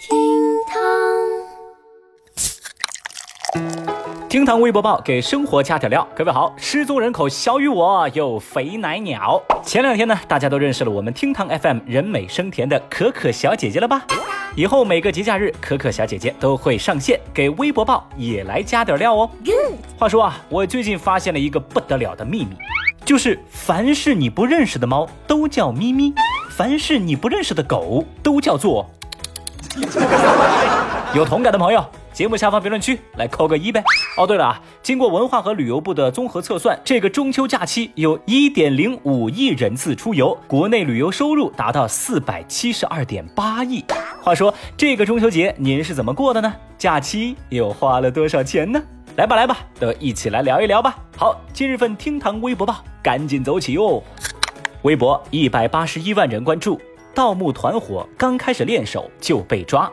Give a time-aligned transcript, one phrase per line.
[0.00, 0.16] 厅
[0.66, 0.80] 堂
[4.30, 6.08] 厅堂微博报给生活加点料。
[6.16, 9.42] 各位好，失踪人口小于我有肥奶鸟。
[9.62, 14.06] 前两天呢，大家都认识了我们厅堂 FM 人美声甜的可可小姐姐了吧？
[14.56, 19.28] 以后每个节假日，可可小姐姐都会上线，给微博报也来加点料哦。
[19.98, 22.56] 话说啊，我最近发现了一个不得了的秘密，
[23.04, 26.14] 就是凡是你不认识的猫都叫咪咪，
[26.56, 28.90] 凡是你不认识的狗都叫做。
[31.14, 31.84] 有同感的朋友。
[32.12, 33.82] 节目下方评论区来扣个一呗。
[34.16, 43.84] 哦，对了啊，经过文化和旅游部的综合测算，这个中秋假期有一点零五亿人次出游，国内旅游收入达到四百七十二点八亿。
[44.20, 46.52] 话说这个中秋节您是怎么过的呢？
[46.76, 48.82] 假期又花了多少钱呢？
[49.16, 50.96] 来吧来吧，都一起来聊一聊吧。
[51.16, 54.02] 好，今日份厅堂微博报赶紧走起哟。
[54.82, 56.80] 微博一百八十一万人关注，
[57.20, 59.92] 盗墓团伙刚开始练手就被抓。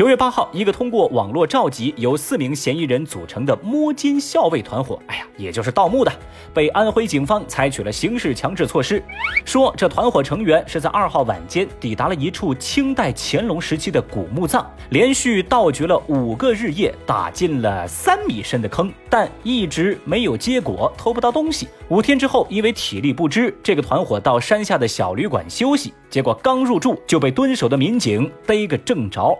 [0.00, 6.10] 九月八号，一个通过网络召集由四名嫌疑人组成的摸金校尉团伙，哎呀，也就是盗墓的，
[6.54, 9.04] 被安徽警方采取了刑事强制措施。
[9.44, 21.68] 说这团伙成员是在二号晚间抵达了一处清代乾隆时期的古墓葬，连续盗掘了五个日夜，打进了三米深的坑，但一直没有结果，偷不到东西。
[21.90, 29.38] 五天之后，因为体力不支，这个团伙到山下的小旅馆休息，结果刚入住就被蹲守的民警逮个正着。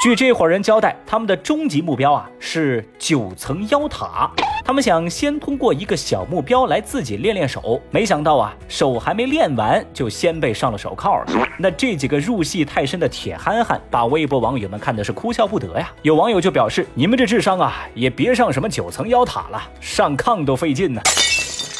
[0.00, 4.30] 据这伙人交代，他们的终极目标啊是九层妖塔。
[4.64, 11.26] 他们想先通过一个小目标来自己练练手，没想到啊，手还没练完就先被上了手铐了。
[11.58, 15.90] 那这几个入戏太深的铁憨憨，把微博网友们看的是哭笑不得呀。
[16.02, 21.02] 有网友就表示：“你们这智商啊，也别上什么九层妖塔了，上炕都费劲呢。”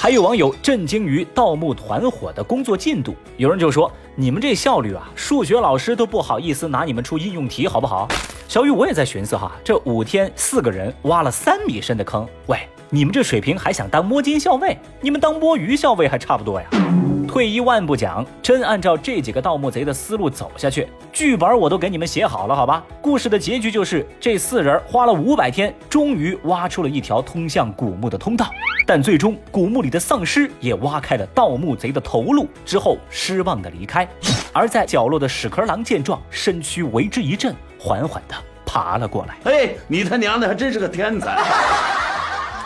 [0.01, 8.07] 还有网友震惊于盗墓团伙的工作进度，有人就说：“你们这效率啊，数学老师都不好意思拿你们出应用题，好不好？”
[8.47, 14.79] 小雨，我也在寻思哈，这五天四个人挖了三米深的坑，喂，你们这水平还想当摸金校尉？
[15.01, 16.69] 你们当摸鱼校尉还差不多呀。
[17.27, 22.85] 退一万步讲，真按照这几个盗墓贼的思路走下去，剧本我都给你们写好了，好吧？
[23.03, 28.49] 故事的结局就是这四人花了五百天，终于挖出了一条通向古墓的通道，
[28.89, 34.09] 但最终古墓里的丧尸也挖开了盗墓贼的头颅，之后失望的离开。
[34.51, 38.35] 而在角落的屎壳郎见状，身躯为之一震，缓缓的
[38.65, 39.37] 爬了过来。
[39.53, 41.39] 哎，你他娘的还真是个天才！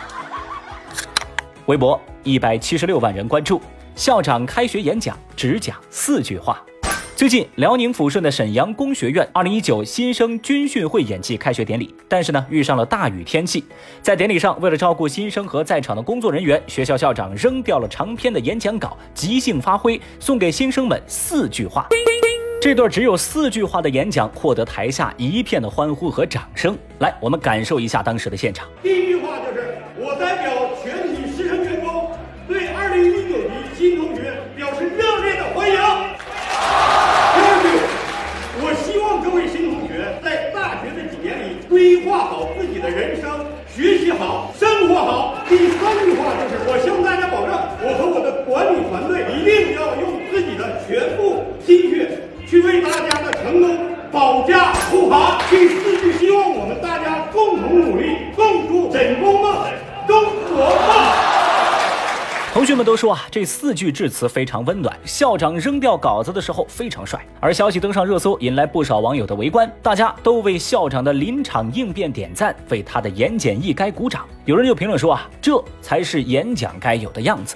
[1.67, 3.61] 微博一百七十六万人关注。
[3.93, 6.63] 校长开学演讲只讲四句话。
[7.15, 13.63] 最近，辽宁抚顺的沈阳工学院二零一九新生军训会演技开学典礼，但是呢，遇上了大雨天气。
[14.01, 21.87] 在典礼上，为了照顾新生和在场的工作人员，学校校长扔掉了长篇的演讲稿，即兴发挥，送给新生们四句话。
[22.59, 26.75] 这段只有四句话的演讲，获得台下一片的欢呼和掌声。
[26.97, 28.67] 来，我们感受一下当时的现场。
[42.83, 43.31] 的人生，
[43.73, 45.37] 学习好，生活好。
[45.47, 53.77] 第三句话就是，我向大家保证，我和我的管理团队一定要用自己的全部心血去为大家的成功
[54.11, 55.39] 保驾护航。
[55.49, 59.63] 第四句，希望我们大家共同努力，共筑枕工梦，
[60.05, 60.21] 中
[60.51, 61.23] 国梦。
[62.63, 64.97] 同学们都说啊，这四句致辞非常温暖。
[65.03, 74.25] 校长扔掉稿子的时候非常帅，而消息登上热搜，引来不少网友的围观，大家都为校长的临场应变点赞，为他的言简意赅鼓掌。
[74.45, 77.55] 有人就评论说啊，这才是演讲该有的样子。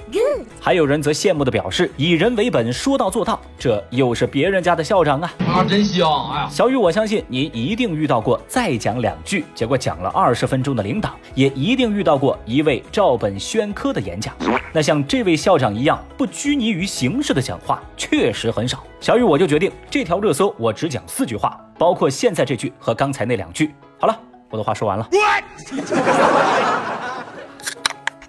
[0.61, 6.09] 还有人则羡慕的表示，以人为本，说到做到，这又是别人家的校长啊，啊，真香！
[6.31, 14.33] 哎呀，小雨，我相信你一定遇到过再讲两句，结果讲了二十分钟的领导，也一定遇到过一位照本宣科的演讲。
[14.71, 18.81] 那像这位校长一样不拘泥于形式的讲话，确实很少。
[19.01, 23.73] 小雨，我就决定这条热搜我只讲四句话，包括现在这句和刚才那两句。
[23.99, 24.17] 好了，
[24.49, 25.07] 我的话说完了。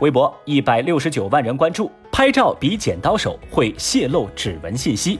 [0.01, 5.19] 微博一百六十九万人关注，拍照比剪刀手会泄露指纹信息。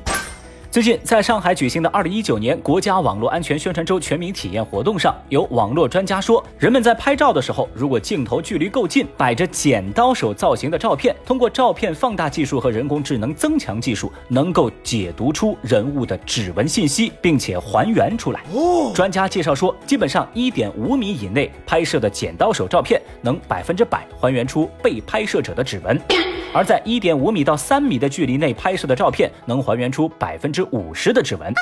[0.71, 18.43] 最近，在上海举行的二零一九年国家网络安全宣传周全民体验活动上，有网络专家说，人们在拍照的时候，如果镜头距离够近，摆着剪刀手造型的照片，通过照片放大技术和人工智能增强技术，能够解读出人物的指纹信息，并且还原出来。
[18.95, 25.99] 专家介绍说，基本上一点五米以内拍摄的剪刀手照片，能百分之百还原出被拍摄者的指纹。
[26.55, 31.53] 而在一点五米到三米的距离内拍摄的照片，能还原出百分之五十的指纹。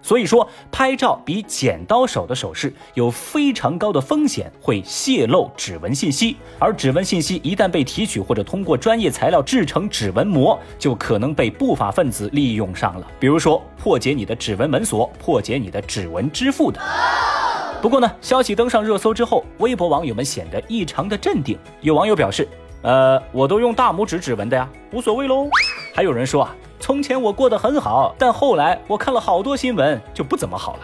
[0.00, 6.36] 所以说，拍照比剪刀手的手势有非常高的风险，会泄露指纹信息。
[6.58, 13.06] 而指纹信息一旦被提取或者通过专业材料制成指纹膜，就可能被不法分子利用上了。
[13.18, 16.80] 比如说，破解你的指纹门锁，破解你的指纹支付的。
[17.82, 21.58] 不过呢，消息登上热搜之后，微博网友们显得异常的镇定。
[21.80, 22.48] 有网友表示
[22.82, 25.48] ：“呃，我都用大拇指指纹的呀，无所谓喽。”
[25.94, 30.80] 还有人说啊，从前我过得很好，但后来我看了好多新闻，就不怎么好了。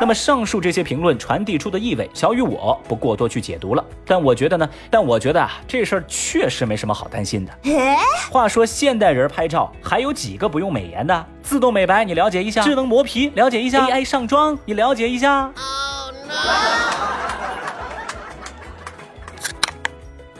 [0.00, 3.84] 那么上述这些评论传递出的意味，小雨我不过多去解读了。
[4.04, 7.52] 但我觉得呢，但我觉得啊，这事儿确实没什么好担心的。
[8.30, 11.26] 话说现代人拍照还有几个不用美颜的？
[11.42, 15.52] 自动美白你了解一下，智能磨皮了解一下，AI 上妆你了解一下。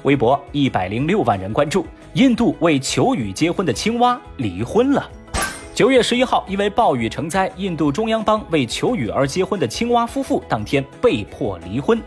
[0.05, 5.11] 微博一百零六万人关注，印度为求雨结婚的青蛙离婚了。
[5.75, 12.01] 九月十一号，因为暴雨成灾，印度中央邦为求雨而结婚的青蛙夫妇当天被迫离婚。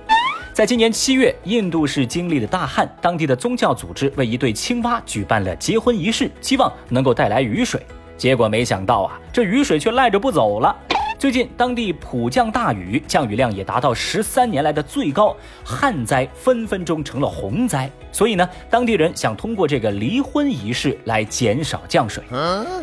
[0.53, 7.81] 在今年七月，印度是经历了大旱，当地的宗教组织为一对青蛙举办了结婚仪式，希望能够带来雨水。
[8.15, 10.75] 结果没想到啊，这雨水却赖着不走了。
[11.19, 17.90] 最近当地普降大雨，降雨量也达到十三年来的最高，旱灾分分钟成了洪灾。
[18.12, 22.24] 所以呢，当地人想通过这个离婚仪式来减少降水。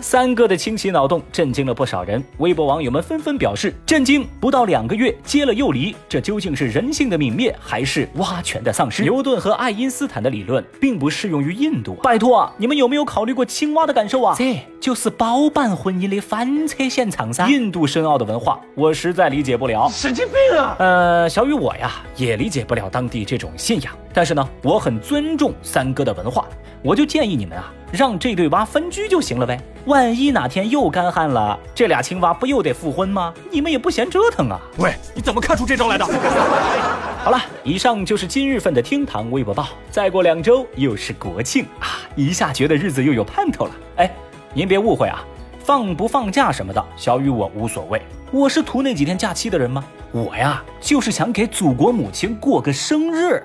[0.02, 4.26] 三哥的清洗脑洞震惊了不少人，微博网友们纷纷表示震惊。
[4.40, 9.04] 不到两个月结了又离，这究竟是人性的泯灭，还是挖权的丧失？
[9.04, 11.94] 牛顿和爱因斯坦的理论并不适用于印度。
[12.02, 14.34] 拜托，你们有没有考虑过青蛙的感受啊？
[14.36, 17.48] 这就是包办婚姻的翻车现场噻！
[17.48, 19.88] 印度深奥的文化，我实在理解不了。
[19.88, 20.76] 神经病啊！
[20.78, 23.92] 呃，小雨我呀，也理解不了当地这种信仰。
[24.12, 26.46] 但是呢，我很尊重三哥的文化，
[26.82, 29.60] 我就建议你们啊，让这对蛙分居就行了呗。
[29.86, 33.34] 万一哪天又干旱了，这俩青蛙不又得复婚吗？
[33.50, 34.60] 你们也不嫌折腾啊？
[34.78, 36.04] 喂，你怎么看出这招来的？
[37.24, 39.68] 好了，以上就是今日份的厅堂微博报。
[39.90, 43.70] 再过两周又是国庆啊，一下觉得日子又有盼头了。
[43.96, 44.10] 哎，
[44.52, 45.24] 您别误会啊，
[45.64, 48.00] 放不放假什么的，小雨我无所谓。
[48.30, 49.82] 我是图那几天假期的人吗？
[50.12, 53.42] 我呀，就是想给祖国母亲过个生日。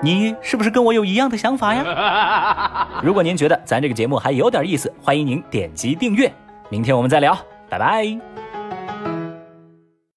[0.00, 2.88] 你是不是跟我有一样的想法呀？
[3.02, 6.32] 如果您觉得咱这个节目还有点意思，欢迎您点击订阅。
[6.68, 7.36] 明天我们再聊，
[7.68, 8.39] 拜拜。